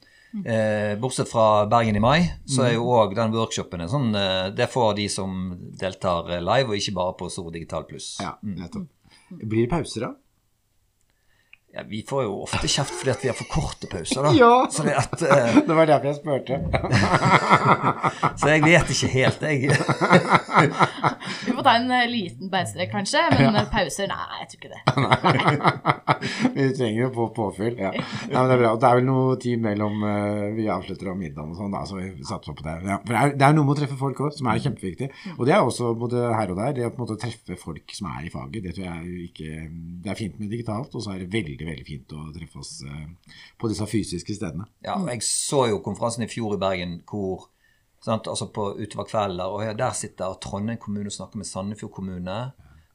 eh, 0.43 0.95
bortsett 0.99 1.31
fra 1.31 1.65
Bergen 1.71 1.95
i 1.99 2.03
mai, 2.03 2.19
så 2.49 2.67
er 2.67 2.75
jo 2.75 2.89
òg 2.91 3.15
den 3.15 3.35
workshopen 3.35 3.85
en 3.85 3.91
sånn 3.91 4.09
eh, 4.19 4.49
Det 4.57 4.67
får 4.71 4.97
de 4.99 5.07
som 5.11 5.53
deltar 5.79 6.33
live, 6.39 6.69
og 6.71 6.75
ikke 6.79 6.97
bare 6.99 7.15
på 7.21 7.31
Stor 7.31 7.51
Digital 7.55 7.87
Pluss. 7.87 8.17
Ja, 8.23 8.35
nettopp. 8.43 8.89
Blir 9.33 9.63
det 9.65 9.71
pauser, 9.71 10.09
da? 10.09 10.11
Ja, 11.75 11.81
Vi 11.89 12.03
får 12.09 12.23
jo 12.23 12.33
ofte 12.45 12.67
kjeft 12.69 12.93
fordi 12.99 13.09
at 13.09 13.23
vi 13.23 13.29
har 13.31 13.37
for 13.37 13.49
korte 13.49 13.87
pauser, 13.89 14.21
da. 14.21 14.31
Ja. 14.37 14.67
Så, 14.69 14.83
det 14.85 14.93
at, 14.93 15.13
uh, 15.25 15.55
Det 15.65 15.77
var 15.77 15.87
derfor 15.89 16.11
jeg 16.11 16.17
spurte. 16.19 16.59
så 18.39 18.51
jeg 18.51 18.61
vet 18.61 18.91
ikke 18.93 19.09
helt, 19.09 19.41
jeg. 19.41 19.71
Vi 21.47 21.55
får 21.55 21.65
ta 21.65 21.73
en 21.79 21.89
eh, 21.97 22.05
liten 22.11 22.51
beinstrek, 22.53 22.91
kanskje, 22.91 23.23
men 23.33 23.57
ja. 23.57 23.63
pauser 23.73 24.11
Nei, 24.11 24.19
jeg 24.43 24.51
tror 24.51 24.59
ikke 24.61 24.73
det. 24.75 24.81
vi 26.59 26.67
trenger 26.77 26.99
jo 27.01 27.09
få 27.15 27.27
påfyll. 27.39 27.81
Ja. 27.81 27.89
ja, 27.95 28.35
men 28.35 28.51
Det 28.51 28.59
er 28.59 28.61
bra. 28.61 28.75
Det 28.77 28.89
er 28.91 28.99
vel 28.99 29.09
noe 29.09 29.39
tid 29.41 29.65
mellom 29.65 30.05
uh, 30.05 30.45
vi 30.53 30.69
avslutter 30.69 31.09
om 31.09 31.17
middagen 31.25 31.55
og 31.55 31.57
sånn, 31.57 31.73
da, 31.73 31.81
så 31.89 31.97
vi 31.97 32.11
satser 32.21 32.53
på 32.53 32.67
det. 32.67 32.77
Ja, 32.85 32.99
for 33.01 33.15
det 33.15 33.23
er, 33.23 33.35
det 33.41 33.49
er 33.49 33.57
noe 33.57 33.65
med 33.65 33.73
å 33.73 33.79
treffe 33.81 33.97
folk 34.03 34.21
òg, 34.27 34.37
som 34.37 34.51
er 34.53 34.61
kjempeviktig. 34.67 35.09
Og 35.39 35.43
det 35.49 35.57
er 35.57 35.65
også 35.65 35.95
både 35.97 36.27
her 36.37 36.53
og 36.53 36.61
der. 36.61 36.77
Det 36.77 36.85
å 36.85 36.93
på 36.93 37.01
en 37.01 37.05
måte 37.07 37.17
treffe 37.25 37.57
folk 37.57 37.97
som 37.97 38.13
er 38.13 38.29
i 38.29 38.33
faget, 38.37 38.61
det 38.69 38.77
tror 38.77 38.87
jeg 38.91 39.27
ikke 39.31 39.51
Det 40.05 40.13
er 40.13 40.21
fint 40.21 40.37
med 40.37 40.53
digitalt, 40.53 40.93
og 40.93 41.01
så 41.01 41.15
er 41.15 41.23
det 41.23 41.33
veldig, 41.33 41.62
veldig 41.67 41.85
fint 41.87 42.13
å 42.15 42.27
treffe 42.35 42.61
oss 42.61 42.75
eh, 42.87 43.35
på 43.59 43.71
disse 43.71 43.87
fysiske 43.89 44.35
stedene. 44.37 44.67
Ja, 44.85 44.97
og 44.99 45.09
jeg 45.11 45.25
så 45.27 45.65
jo 45.71 45.81
konferansen 45.85 46.25
i 46.25 46.31
fjor 46.31 46.57
i 46.57 46.61
Bergen 46.61 46.99
hvor 47.09 47.49
sant, 48.03 48.27
altså 48.27 48.49
på 48.51 48.73
utover 48.79 49.07
kvelden 49.07 49.45
og 49.47 49.63
der 49.79 49.95
sitter 49.95 50.35
Trondheim 50.43 50.81
kommune 50.81 51.07
og 51.07 51.15
snakker 51.15 51.39
med 51.39 51.49
Sandefjord 51.49 51.95
kommune. 51.95 52.37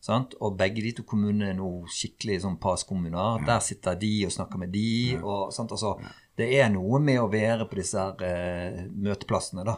Sant? 0.04 0.36
Og 0.44 0.54
begge 0.58 0.82
de 0.84 0.92
to 0.94 1.04
kommunene 1.08 1.50
er 1.50 1.56
nå 1.58 1.68
skikkelig 1.90 2.42
sånn 2.44 2.58
passkommuner. 2.62 3.42
Der 3.46 3.60
sitter 3.64 3.98
de 3.98 4.12
og 4.28 4.34
snakker 4.34 4.60
med 4.62 4.70
de. 4.74 5.18
og 5.18 5.52
sant, 5.54 5.74
altså, 5.74 5.96
Det 6.38 6.46
er 6.54 6.68
noe 6.70 7.00
med 7.02 7.18
å 7.18 7.30
være 7.32 7.66
på 7.66 7.80
disse 7.80 7.98
her, 7.98 8.14
uh, 8.22 8.84
møteplassene 8.94 9.64
da, 9.66 9.74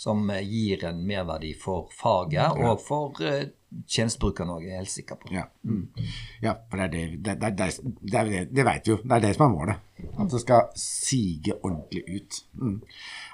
som 0.00 0.30
eh, 0.32 0.46
gir 0.48 0.86
en 0.88 1.02
merverdi 1.04 1.50
for 1.52 1.90
faget 1.92 2.56
og 2.56 2.80
for 2.80 3.20
eh, 3.20 3.50
tjenestebrukerne 3.86 4.56
òg, 4.56 4.66
er 4.66 4.74
jeg 4.74 4.82
helt 4.82 4.92
sikker 4.94 5.20
på. 5.20 5.30
Ja, 5.34 5.46
mm. 5.62 5.82
ja 6.44 6.56
for 6.70 6.80
det 6.80 6.86
er 6.88 6.92
det, 6.94 7.08
det, 7.24 7.36
det, 7.40 7.50
det, 7.60 7.70
det, 8.02 8.44
det, 8.50 8.66
vet 8.66 8.86
vi 8.86 8.94
jo. 8.94 9.00
Det 9.04 9.16
er 9.16 9.26
det 9.26 9.34
som 9.36 9.46
er 9.46 9.54
målet. 9.54 9.88
At 10.16 10.32
det 10.32 10.40
skal 10.42 10.70
sige 10.80 11.56
ordentlig 11.60 12.04
ut. 12.08 12.40
Mm. 12.60 12.78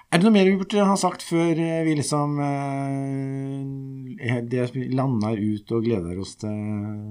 Er 0.07 0.21
det 0.21 0.27
noe 0.29 0.35
mer 0.37 0.47
vi 0.47 0.59
burde 0.61 0.85
ha 0.87 0.95
sagt 0.99 1.25
før 1.27 1.59
eh, 1.59 1.81
vi 1.83 1.97
liksom 1.99 2.37
eh, 2.39 4.37
det 4.47 4.69
lander 4.95 5.35
ut 5.35 5.73
og 5.75 5.83
gleder 5.83 6.21
oss 6.23 6.37
til, 6.39 6.61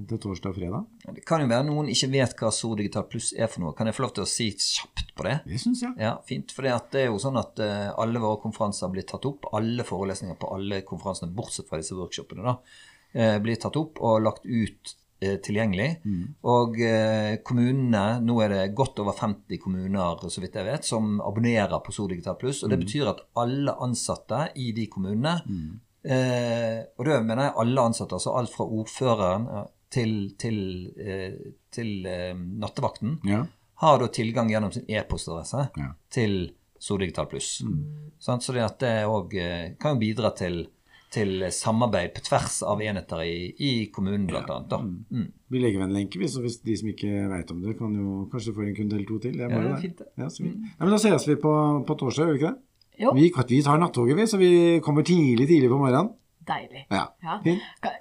til 0.08 0.22
torsdag 0.24 0.54
og 0.54 0.56
fredag? 0.56 0.86
Det 1.18 1.26
kan 1.28 1.44
jo 1.44 1.50
være 1.52 1.68
noen 1.68 1.92
ikke 1.92 2.10
vet 2.14 2.38
hva 2.40 2.54
Sor 2.56 2.80
Digital 2.80 3.04
Pluss 3.12 3.34
er 3.36 3.52
for 3.52 3.66
noe. 3.66 3.76
Kan 3.76 3.92
jeg 3.92 3.98
få 3.98 4.06
lov 4.06 4.16
til 4.16 4.24
å 4.24 4.30
si 4.32 4.48
kjapt 4.56 5.12
på 5.12 5.28
det? 5.28 5.36
Det 5.44 5.60
syns 5.62 5.84
jeg. 5.84 5.92
Ja, 6.02 6.16
fint. 6.28 6.56
For 6.56 6.64
det 6.64 7.04
er 7.04 7.10
jo 7.10 7.20
sånn 7.22 7.42
at 7.42 7.60
eh, 7.64 7.92
alle 8.00 8.24
våre 8.24 8.40
konferanser 8.46 8.94
blir 8.96 9.06
tatt 9.12 9.28
opp. 9.28 9.52
Alle 9.60 9.84
forelesninger 9.88 10.40
på 10.40 10.56
alle 10.56 10.80
konferansene, 10.88 11.36
bortsett 11.36 11.68
fra 11.68 11.82
disse 11.82 12.00
workshopene, 12.00 12.48
da, 12.48 12.56
blir 13.40 13.56
tatt 13.62 13.78
opp 13.80 14.02
og 14.04 14.22
lagt 14.26 14.46
ut 14.46 14.96
eh, 15.24 15.38
tilgjengelig. 15.40 15.90
Og 16.44 16.76
eh, 16.84 17.38
kommunene, 17.48 18.20
nå 18.26 18.36
er 18.44 18.50
det 18.52 18.76
godt 18.76 19.00
over 19.00 19.16
50 19.16 19.58
kommuner 19.64 20.20
så 20.30 20.42
vidt 20.44 20.58
jeg 20.60 20.68
vet, 20.68 20.84
som 20.86 21.22
abonnerer 21.24 21.80
på 21.86 21.94
Sol 21.96 22.10
Digital 22.12 22.36
Pluss. 22.42 22.64
Og 22.64 22.70
det 22.74 22.82
betyr 22.84 23.08
at 23.14 23.24
alle 23.40 23.74
ansatte 23.86 24.50
i 24.60 24.72
de 24.76 24.88
kommunene, 24.92 25.38
eh, 26.04 26.84
og 26.98 27.06
da 27.08 27.22
mener 27.24 27.48
jeg 27.50 27.58
alle 27.64 27.88
ansatte, 27.90 28.18
altså 28.20 28.36
alt 28.38 28.54
fra 28.54 28.66
ordføreren 28.68 29.48
til, 29.96 30.12
til, 30.42 30.60
eh, 31.00 31.38
til 31.72 32.06
eh, 32.10 32.34
nattevakten, 32.36 33.20
Ja. 33.24 33.46
har 33.82 34.00
da 34.00 34.08
tilgang 34.08 34.50
gjennom 34.52 34.72
sin 34.74 34.86
e-postadresse 34.90 35.70
Ja. 35.78 35.94
til 36.10 36.52
Sol 36.80 37.00
Digital 37.00 37.26
Pluss. 37.32 37.62
Sant? 38.20 38.44
Så 38.44 38.54
det 38.54 38.62
at 38.64 38.80
det 38.80 39.06
òg 39.08 39.32
kan 39.80 39.98
bidra 40.00 40.34
til, 40.36 40.68
til 41.16 41.46
samarbeid 41.56 42.14
på 42.16 42.24
tvers 42.28 42.60
av 42.68 42.84
enheter 42.84 43.24
i, 43.26 43.38
i 43.56 43.72
kommunen, 43.96 44.28
blant 44.30 44.52
annet. 44.52 44.70
Da. 44.72 44.82
Mm. 44.84 45.32
Vi 45.54 45.62
legger 45.62 45.82
ved 45.82 45.88
en 45.88 45.96
lenke, 45.96 46.20
vi, 46.22 46.30
så 46.32 46.44
hvis 46.44 46.60
de 46.66 46.76
som 46.80 46.92
ikke 46.92 47.26
vet 47.32 47.54
om 47.54 47.64
det, 47.64 47.78
kan 47.80 47.96
jo 47.96 48.26
kanskje 48.32 48.56
få 48.56 48.66
en 48.66 48.76
kunde 48.78 49.00
eller 49.00 49.10
to 49.10 49.20
til. 49.24 49.40
Det 49.40 49.48
er 49.48 49.56
Ja, 49.56 49.64
det 49.64 49.74
er 49.74 49.82
fint, 49.88 50.04
det. 50.04 50.12
Ja, 50.20 50.30
så 50.30 50.44
mm. 50.44 50.54
ja, 50.74 50.84
men 50.84 50.96
da 50.96 51.02
ses 51.02 51.28
vi 51.30 51.38
på, 51.48 51.56
på 51.88 51.98
torsdag, 52.02 52.28
gjør 52.28 52.36
vi 52.36 52.42
ikke 52.42 52.52
det? 52.52 52.62
Jo, 53.06 53.12
Vi, 53.16 53.32
vi 53.50 53.62
tar 53.64 53.80
nattoget, 53.80 54.16
vi, 54.18 54.28
så 54.28 54.40
vi 54.40 54.52
kommer 54.84 55.04
tidlig, 55.04 55.48
tidlig 55.48 55.72
på 55.72 55.80
morgenen. 55.80 56.14
Deilig. 56.48 56.86
Ja. 56.94 57.06
Ja. 57.24 57.38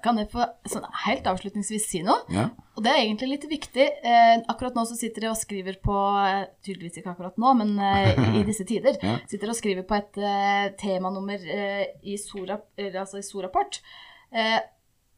Kan, 0.05 0.21
jeg 0.21 0.31
få 0.33 0.47
sånn 0.69 0.87
helt 1.05 1.27
avslutningsvis 1.31 1.89
si 1.91 2.03
noe? 2.07 2.23
Ja. 2.33 2.49
Og 2.75 2.85
det 2.85 2.93
er 2.93 3.03
egentlig 3.05 3.31
litt 3.31 3.47
viktig. 3.51 3.87
Eh, 4.05 4.35
akkurat 4.51 4.77
nå 4.77 4.85
så 4.89 4.97
sitter 4.99 5.27
jeg 5.27 5.35
og 5.35 5.41
skriver 5.41 5.79
på 5.85 5.97
eh, 6.25 6.45
Tydeligvis 6.67 7.01
ikke 7.01 7.15
akkurat 7.15 7.39
nå, 7.41 7.55
men 7.61 7.75
eh, 7.79 8.23
i 8.41 8.45
disse 8.47 8.67
tider. 8.69 8.99
Sitter 9.31 9.53
og 9.53 9.59
skriver 9.59 9.87
på 9.89 9.99
et 9.99 10.21
eh, 10.21 10.67
temanummer 10.81 11.45
eh, 11.55 11.85
i 12.03 12.19
Sora, 12.21 12.59
altså 12.91 13.21
i 13.21 13.27
Soraport. 13.27 13.81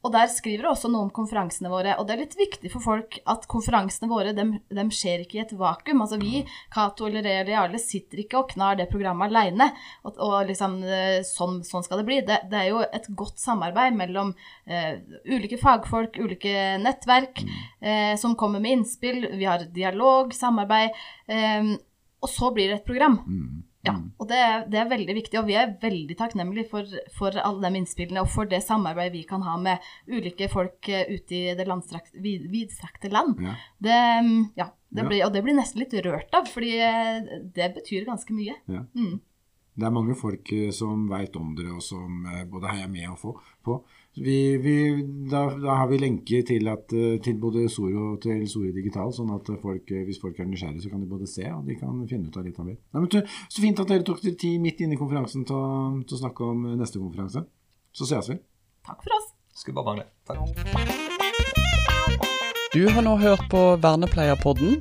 Og 0.06 0.12
der 0.14 0.28
skriver 0.30 0.62
det 0.62 0.70
også 0.70 0.88
noe 0.92 1.08
om 1.08 1.12
konferansene 1.14 1.70
våre. 1.72 1.96
Og 1.98 2.06
det 2.06 2.14
er 2.14 2.20
litt 2.22 2.36
viktig 2.38 2.70
for 2.70 2.84
folk 2.84 3.18
at 3.26 3.46
konferansene 3.50 4.08
våre 4.10 4.34
dem, 4.36 4.52
dem 4.70 4.92
skjer 4.94 5.24
ikke 5.24 5.40
i 5.40 5.42
et 5.42 5.54
vakuum. 5.58 6.04
Altså 6.04 6.20
vi, 6.22 6.44
Cato 6.72 7.08
eller 7.08 7.26
eller 7.26 7.50
Jarle, 7.50 7.80
sitter 7.82 8.22
ikke 8.22 8.38
og 8.38 8.52
knar 8.52 8.78
det 8.78 8.86
programmet 8.92 9.32
aleine. 9.32 9.72
Og, 10.06 10.20
og 10.22 10.36
liksom 10.52 10.78
eh, 10.86 11.18
sånn, 11.26 11.58
sånn 11.66 11.86
skal 11.86 12.02
det 12.02 12.08
bli. 12.08 12.20
Det, 12.28 12.38
det 12.52 12.62
er 12.62 12.70
jo 12.70 12.84
et 12.86 13.10
godt 13.18 13.42
samarbeid 13.42 13.98
mellom 13.98 14.32
eh, 14.70 15.02
ulike 15.26 15.58
fagfolk, 15.58 16.20
ulike 16.22 16.76
nettverk, 16.84 17.42
eh, 17.82 18.14
som 18.20 18.38
kommer 18.38 18.62
med 18.62 18.78
innspill. 18.78 19.24
Vi 19.34 19.48
har 19.48 19.66
dialog, 19.74 20.34
samarbeid. 20.36 20.94
Eh, 21.26 21.74
og 22.22 22.30
så 22.30 22.54
blir 22.54 22.70
det 22.70 22.80
et 22.80 22.86
program. 22.86 23.18
Ja, 23.86 23.94
og 24.20 24.28
det, 24.30 24.36
er- 24.42 24.64
det 24.72 24.78
er 24.80 24.88
veldig 24.90 25.14
viktig, 25.18 25.38
og 25.40 25.46
vi 25.48 25.54
er 25.58 25.74
veldig 25.82 26.16
takknemlige 26.18 26.68
for, 26.70 26.84
for 27.16 27.36
alle 27.42 27.70
de 27.70 27.80
innspillene 27.82 28.20
og 28.24 28.28
for 28.32 28.44
det 28.50 28.62
samarbeidet 28.64 29.12
vi 29.16 29.22
kan 29.28 29.42
ha 29.46 29.56
med 29.60 29.78
ulike 30.08 30.48
folk 30.52 30.88
eh, 30.88 31.06
ute 31.14 31.34
i 31.38 31.54
det 31.58 31.66
vid, 32.22 32.50
vidstrakte 32.52 33.08
land. 33.12 33.40
Ja. 33.42 33.54
Det, 33.82 34.00
mm, 34.26 34.42
ja, 34.56 34.70
det 34.90 35.02
Ja. 35.02 35.08
blir, 35.08 35.24
og 35.26 35.32
det 35.34 35.42
blir 35.44 35.54
nesten 35.58 35.80
litt 35.82 35.94
rørt 36.04 36.34
av, 36.34 36.46
fordi 36.50 36.76
eh, 36.80 37.40
det 37.54 37.74
betyr 37.74 38.04
ganske 38.06 38.32
mye. 38.34 38.54
Ja. 38.66 38.84
Mm. 38.94 39.20
Det 39.76 39.84
er 39.84 39.92
mange 39.92 40.14
folk 40.16 40.52
eh, 40.56 40.70
som 40.72 41.04
veit 41.10 41.34
om 41.36 41.50
dere, 41.56 41.74
og 41.76 41.82
som 41.84 42.24
eh, 42.30 42.46
både 42.48 42.70
heier 42.72 42.88
med 42.88 43.10
og 43.12 43.18
få, 43.20 43.32
på. 43.64 43.76
Vi, 44.16 44.56
vi, 44.64 44.76
da, 45.28 45.42
da 45.60 45.74
har 45.82 45.90
vi 45.90 45.98
lenke 46.00 46.40
til, 46.48 46.68
at, 46.72 46.94
eh, 46.96 47.18
til 47.20 47.36
både 47.42 47.66
Soro 47.72 48.14
og 48.14 48.22
til 48.24 48.40
Soro 48.48 48.72
Digital, 48.72 49.12
sånn 49.12 49.34
at 49.36 49.50
folk, 49.60 49.92
hvis 50.08 50.22
folk 50.22 50.40
er 50.40 50.48
nysgjerrige, 50.48 50.86
så 50.86 50.92
kan 50.94 51.04
de 51.04 51.10
både 51.10 51.28
se 51.28 51.44
og 51.52 51.68
de 51.68 51.76
kan 51.76 52.00
finne 52.08 52.32
ut 52.32 52.40
av 52.40 52.48
litt 52.48 52.60
av 52.62 52.72
det. 52.72 52.78
Nei, 52.80 53.02
men 53.02 53.12
du, 53.12 53.20
så 53.52 53.66
fint 53.66 53.84
at 53.84 53.92
dere 53.92 54.06
tok 54.08 54.24
dere 54.24 54.40
tid 54.40 54.64
midt 54.64 54.80
inne 54.80 54.96
i 54.96 55.00
konferansen 55.02 55.44
til 55.44 55.60
å, 55.60 55.68
til 56.08 56.16
å 56.16 56.22
snakke 56.24 56.48
om 56.54 56.64
neste 56.80 57.02
konferanse. 57.02 57.44
Så 57.92 58.08
ses 58.08 58.32
vi. 58.32 58.40
Takk 58.88 59.04
for 59.04 59.20
oss. 59.20 59.32
Skulle 59.56 59.76
bare 59.76 59.92
mangle. 59.92 60.08
Takk. 60.24 60.40
Du 62.72 62.82
har 62.92 63.04
nå 63.04 63.16
hørt 63.20 63.44
på 63.52 63.66
Vernepleierpodden. 63.84 64.80